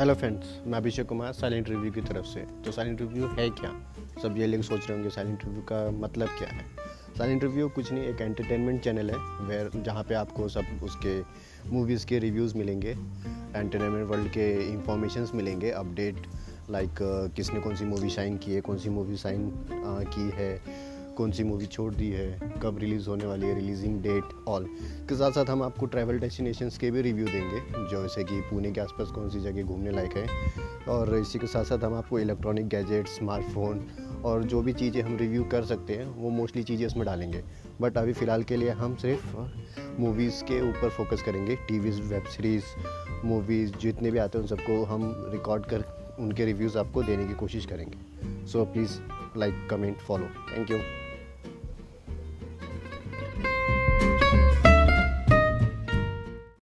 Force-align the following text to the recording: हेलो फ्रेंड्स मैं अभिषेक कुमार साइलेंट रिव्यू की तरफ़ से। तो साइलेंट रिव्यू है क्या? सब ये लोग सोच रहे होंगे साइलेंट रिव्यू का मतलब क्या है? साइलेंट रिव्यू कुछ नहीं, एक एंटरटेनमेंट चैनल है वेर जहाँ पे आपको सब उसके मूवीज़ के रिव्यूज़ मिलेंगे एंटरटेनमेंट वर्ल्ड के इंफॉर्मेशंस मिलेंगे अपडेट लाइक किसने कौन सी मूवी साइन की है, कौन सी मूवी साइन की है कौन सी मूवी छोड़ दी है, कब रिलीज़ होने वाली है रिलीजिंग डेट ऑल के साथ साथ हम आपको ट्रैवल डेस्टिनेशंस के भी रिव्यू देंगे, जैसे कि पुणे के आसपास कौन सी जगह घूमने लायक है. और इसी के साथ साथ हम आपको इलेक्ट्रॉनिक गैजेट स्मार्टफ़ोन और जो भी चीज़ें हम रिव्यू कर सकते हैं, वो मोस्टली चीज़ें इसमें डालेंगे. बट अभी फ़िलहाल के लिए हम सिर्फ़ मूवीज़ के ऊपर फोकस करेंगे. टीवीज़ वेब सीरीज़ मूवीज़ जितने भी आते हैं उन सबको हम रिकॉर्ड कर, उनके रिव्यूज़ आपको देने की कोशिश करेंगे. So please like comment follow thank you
हेलो 0.00 0.14
फ्रेंड्स 0.14 0.46
मैं 0.66 0.78
अभिषेक 0.78 1.06
कुमार 1.06 1.32
साइलेंट 1.32 1.68
रिव्यू 1.68 1.90
की 1.92 2.00
तरफ़ 2.00 2.26
से। 2.26 2.40
तो 2.64 2.72
साइलेंट 2.72 3.00
रिव्यू 3.00 3.26
है 3.28 3.48
क्या? 3.50 3.70
सब 4.22 4.36
ये 4.38 4.46
लोग 4.46 4.62
सोच 4.62 4.86
रहे 4.88 4.92
होंगे 4.92 5.10
साइलेंट 5.10 5.44
रिव्यू 5.44 5.62
का 5.62 5.80
मतलब 5.90 6.28
क्या 6.38 6.48
है? 6.48 6.64
साइलेंट 7.18 7.42
रिव्यू 7.42 7.68
कुछ 7.68 7.92
नहीं, 7.92 8.04
एक 8.04 8.20
एंटरटेनमेंट 8.20 8.82
चैनल 8.82 9.10
है 9.10 9.16
वेर 9.48 9.70
जहाँ 9.76 10.04
पे 10.04 10.14
आपको 10.14 10.48
सब 10.48 10.80
उसके 10.82 11.20
मूवीज़ 11.70 12.06
के 12.06 12.18
रिव्यूज़ 12.18 12.56
मिलेंगे 12.58 12.90
एंटरटेनमेंट 12.90 14.08
वर्ल्ड 14.10 14.30
के 14.32 14.50
इंफॉर्मेशंस 14.70 15.32
मिलेंगे 15.34 15.70
अपडेट 15.70 16.26
लाइक 16.70 17.02
किसने 17.36 17.60
कौन 17.60 17.76
सी 17.76 17.84
मूवी 17.84 18.10
साइन 18.10 18.38
की 18.38 18.52
है, 18.52 18.60
कौन 18.60 18.78
सी 18.78 18.88
मूवी 18.88 19.16
साइन 19.16 19.50
की 20.16 20.30
है 20.34 20.52
कौन 21.20 21.30
सी 21.30 21.44
मूवी 21.44 21.66
छोड़ 21.66 21.94
दी 21.94 22.08
है, 22.10 22.26
कब 22.62 22.78
रिलीज़ 22.78 23.08
होने 23.08 23.24
वाली 23.26 23.46
है 23.46 23.54
रिलीजिंग 23.54 24.00
डेट 24.02 24.24
ऑल 24.48 24.66
के 25.08 25.14
साथ 25.14 25.32
साथ 25.32 25.50
हम 25.50 25.62
आपको 25.62 25.86
ट्रैवल 25.86 26.18
डेस्टिनेशंस 26.18 26.78
के 26.78 26.90
भी 26.90 27.02
रिव्यू 27.02 27.26
देंगे, 27.26 27.60
जैसे 27.90 28.22
कि 28.24 28.40
पुणे 28.50 28.70
के 28.72 28.80
आसपास 28.80 29.10
कौन 29.14 29.28
सी 29.30 29.40
जगह 29.40 29.62
घूमने 29.62 29.90
लायक 29.90 30.16
है. 30.16 30.26
और 30.88 31.14
इसी 31.16 31.38
के 31.38 31.46
साथ 31.46 31.64
साथ 31.64 31.84
हम 31.84 31.94
आपको 31.94 32.18
इलेक्ट्रॉनिक 32.18 32.68
गैजेट 32.68 33.08
स्मार्टफ़ोन 33.08 33.86
और 34.24 34.44
जो 34.44 34.62
भी 34.62 34.72
चीज़ें 34.72 35.00
हम 35.02 35.16
रिव्यू 35.16 35.44
कर 35.52 35.64
सकते 35.64 35.94
हैं, 35.94 36.06
वो 36.06 36.30
मोस्टली 36.30 36.62
चीज़ें 36.62 36.86
इसमें 36.86 37.04
डालेंगे. 37.06 37.42
बट 37.80 37.98
अभी 37.98 38.12
फ़िलहाल 38.12 38.42
के 38.42 38.56
लिए 38.56 38.70
हम 38.80 38.94
सिर्फ़ 38.96 39.36
मूवीज़ 40.00 40.42
के 40.44 40.60
ऊपर 40.68 40.90
फोकस 40.90 41.22
करेंगे. 41.22 41.56
टीवीज़ 41.68 42.00
वेब 42.02 42.30
सीरीज़ 42.36 42.64
मूवीज़ 43.24 43.76
जितने 43.76 44.10
भी 44.10 44.18
आते 44.18 44.38
हैं 44.38 44.42
उन 44.42 44.48
सबको 44.56 44.82
हम 44.84 45.12
रिकॉर्ड 45.32 45.66
कर, 45.66 45.84
उनके 46.18 46.44
रिव्यूज़ 46.44 46.78
आपको 46.78 47.02
देने 47.02 47.26
की 47.26 47.34
कोशिश 47.34 47.66
करेंगे. 47.66 48.46
So 48.46 48.64
please 48.64 48.98
like 49.36 49.66
comment 49.70 49.98
follow 49.98 50.26
thank 50.52 50.70
you 50.70 50.78